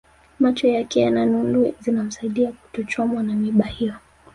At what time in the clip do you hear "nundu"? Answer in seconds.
1.25-1.73